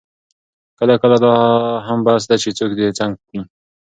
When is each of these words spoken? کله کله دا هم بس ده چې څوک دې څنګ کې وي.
کله 0.79 0.95
کله 1.01 1.17
دا 1.25 1.33
هم 1.87 1.99
بس 2.05 2.23
ده 2.29 2.35
چې 2.43 2.49
څوک 2.57 2.71
دې 2.79 2.87
څنګ 2.99 3.13
کې 3.19 3.29
وي. 3.39 3.43